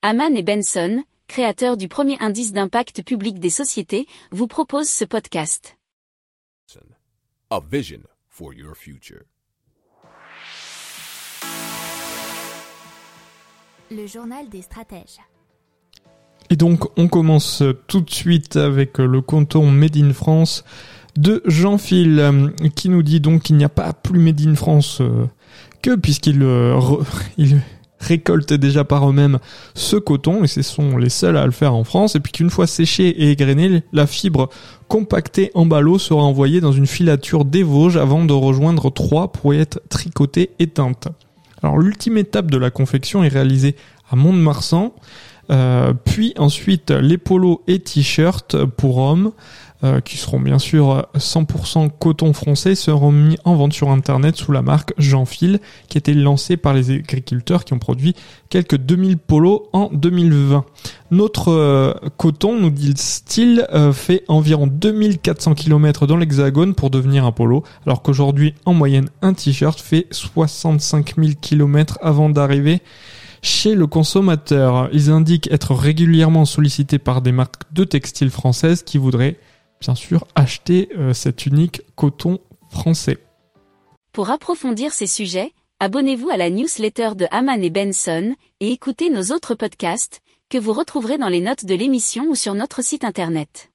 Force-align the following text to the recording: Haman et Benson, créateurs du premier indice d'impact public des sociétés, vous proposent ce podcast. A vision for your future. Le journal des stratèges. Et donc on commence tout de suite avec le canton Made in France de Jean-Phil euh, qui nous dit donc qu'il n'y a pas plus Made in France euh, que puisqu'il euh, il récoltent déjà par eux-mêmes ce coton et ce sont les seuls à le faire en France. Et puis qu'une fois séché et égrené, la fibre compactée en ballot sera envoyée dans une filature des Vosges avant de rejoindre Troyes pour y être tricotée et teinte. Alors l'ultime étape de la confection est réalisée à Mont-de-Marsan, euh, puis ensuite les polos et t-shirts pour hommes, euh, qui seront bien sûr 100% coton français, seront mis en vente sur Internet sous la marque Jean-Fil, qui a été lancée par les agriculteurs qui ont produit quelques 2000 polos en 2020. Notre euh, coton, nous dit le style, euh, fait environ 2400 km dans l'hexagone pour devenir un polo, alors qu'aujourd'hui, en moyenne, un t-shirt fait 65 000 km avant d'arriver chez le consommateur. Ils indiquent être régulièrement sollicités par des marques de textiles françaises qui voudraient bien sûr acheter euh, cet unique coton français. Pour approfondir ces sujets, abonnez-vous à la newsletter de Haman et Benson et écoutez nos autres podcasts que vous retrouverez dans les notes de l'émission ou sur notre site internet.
Haman 0.00 0.36
et 0.36 0.44
Benson, 0.44 1.02
créateurs 1.26 1.76
du 1.76 1.88
premier 1.88 2.16
indice 2.20 2.52
d'impact 2.52 3.02
public 3.02 3.40
des 3.40 3.50
sociétés, 3.50 4.06
vous 4.30 4.46
proposent 4.46 4.88
ce 4.88 5.04
podcast. 5.04 5.76
A 7.50 7.58
vision 7.68 8.02
for 8.28 8.54
your 8.54 8.76
future. 8.76 9.24
Le 13.90 14.06
journal 14.06 14.48
des 14.48 14.62
stratèges. 14.62 15.18
Et 16.50 16.54
donc 16.54 16.84
on 16.96 17.08
commence 17.08 17.64
tout 17.88 18.02
de 18.02 18.10
suite 18.10 18.54
avec 18.54 18.98
le 18.98 19.20
canton 19.20 19.68
Made 19.68 19.96
in 19.96 20.12
France 20.12 20.62
de 21.16 21.42
Jean-Phil 21.44 22.20
euh, 22.20 22.50
qui 22.76 22.88
nous 22.88 23.02
dit 23.02 23.18
donc 23.20 23.42
qu'il 23.42 23.56
n'y 23.56 23.64
a 23.64 23.68
pas 23.68 23.92
plus 23.92 24.20
Made 24.20 24.40
in 24.46 24.54
France 24.54 25.00
euh, 25.00 25.26
que 25.82 25.96
puisqu'il 25.96 26.40
euh, 26.44 26.78
il 27.36 27.60
récoltent 27.98 28.52
déjà 28.52 28.84
par 28.84 29.08
eux-mêmes 29.08 29.38
ce 29.74 29.96
coton 29.96 30.44
et 30.44 30.46
ce 30.46 30.62
sont 30.62 30.96
les 30.96 31.08
seuls 31.08 31.36
à 31.36 31.44
le 31.44 31.52
faire 31.52 31.74
en 31.74 31.84
France. 31.84 32.14
Et 32.14 32.20
puis 32.20 32.32
qu'une 32.32 32.50
fois 32.50 32.66
séché 32.66 33.08
et 33.08 33.30
égrené, 33.30 33.82
la 33.92 34.06
fibre 34.06 34.48
compactée 34.88 35.50
en 35.54 35.66
ballot 35.66 35.98
sera 35.98 36.22
envoyée 36.22 36.60
dans 36.60 36.72
une 36.72 36.86
filature 36.86 37.44
des 37.44 37.62
Vosges 37.62 37.96
avant 37.96 38.24
de 38.24 38.32
rejoindre 38.32 38.90
Troyes 38.90 39.32
pour 39.32 39.54
y 39.54 39.58
être 39.58 39.80
tricotée 39.88 40.50
et 40.58 40.68
teinte. 40.68 41.08
Alors 41.62 41.78
l'ultime 41.78 42.18
étape 42.18 42.50
de 42.50 42.58
la 42.58 42.70
confection 42.70 43.24
est 43.24 43.28
réalisée 43.28 43.74
à 44.10 44.16
Mont-de-Marsan, 44.16 44.94
euh, 45.50 45.92
puis 46.04 46.34
ensuite 46.38 46.90
les 46.90 47.18
polos 47.18 47.60
et 47.66 47.80
t-shirts 47.80 48.64
pour 48.64 48.98
hommes, 48.98 49.32
euh, 49.84 50.00
qui 50.00 50.16
seront 50.16 50.40
bien 50.40 50.58
sûr 50.58 51.06
100% 51.16 51.90
coton 52.00 52.32
français, 52.32 52.74
seront 52.74 53.12
mis 53.12 53.38
en 53.44 53.54
vente 53.54 53.72
sur 53.72 53.90
Internet 53.90 54.36
sous 54.36 54.50
la 54.50 54.60
marque 54.60 54.92
Jean-Fil, 54.98 55.60
qui 55.88 55.98
a 55.98 56.00
été 56.00 56.14
lancée 56.14 56.56
par 56.56 56.74
les 56.74 56.90
agriculteurs 56.90 57.64
qui 57.64 57.74
ont 57.74 57.78
produit 57.78 58.16
quelques 58.50 58.76
2000 58.76 59.18
polos 59.18 59.62
en 59.72 59.88
2020. 59.92 60.64
Notre 61.12 61.52
euh, 61.52 61.94
coton, 62.16 62.58
nous 62.58 62.70
dit 62.70 62.88
le 62.88 62.96
style, 62.96 63.66
euh, 63.72 63.92
fait 63.92 64.24
environ 64.26 64.66
2400 64.66 65.54
km 65.54 66.08
dans 66.08 66.16
l'hexagone 66.16 66.74
pour 66.74 66.90
devenir 66.90 67.24
un 67.24 67.32
polo, 67.32 67.62
alors 67.86 68.02
qu'aujourd'hui, 68.02 68.54
en 68.64 68.74
moyenne, 68.74 69.08
un 69.22 69.32
t-shirt 69.32 69.80
fait 69.80 70.08
65 70.10 71.14
000 71.16 71.28
km 71.40 71.98
avant 72.02 72.30
d'arriver 72.30 72.82
chez 73.42 73.74
le 73.74 73.86
consommateur. 73.86 74.88
Ils 74.92 75.10
indiquent 75.10 75.48
être 75.52 75.74
régulièrement 75.74 76.44
sollicités 76.44 76.98
par 76.98 77.22
des 77.22 77.32
marques 77.32 77.62
de 77.72 77.84
textiles 77.84 78.30
françaises 78.30 78.82
qui 78.82 78.98
voudraient 78.98 79.36
bien 79.80 79.94
sûr 79.94 80.26
acheter 80.34 80.88
euh, 80.96 81.12
cet 81.12 81.46
unique 81.46 81.82
coton 81.94 82.38
français. 82.70 83.18
Pour 84.12 84.30
approfondir 84.30 84.92
ces 84.92 85.06
sujets, 85.06 85.52
abonnez-vous 85.80 86.30
à 86.30 86.36
la 86.36 86.50
newsletter 86.50 87.10
de 87.14 87.26
Haman 87.30 87.62
et 87.62 87.70
Benson 87.70 88.34
et 88.60 88.72
écoutez 88.72 89.10
nos 89.10 89.34
autres 89.34 89.54
podcasts 89.54 90.20
que 90.48 90.58
vous 90.58 90.72
retrouverez 90.72 91.18
dans 91.18 91.28
les 91.28 91.40
notes 91.40 91.64
de 91.64 91.74
l'émission 91.74 92.24
ou 92.28 92.34
sur 92.34 92.54
notre 92.54 92.82
site 92.82 93.04
internet. 93.04 93.70